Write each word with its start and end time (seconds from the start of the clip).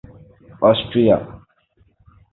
Austria 0.69 1.17